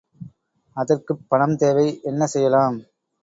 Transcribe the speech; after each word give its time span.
அதற்குப் 0.77 1.25
பணம் 1.27 1.55
தேவை, 1.55 1.99
என்ன 2.03 2.25
செய்யலாம்? 2.25 2.77